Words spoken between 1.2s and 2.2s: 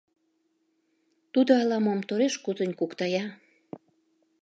Тудо ала-мом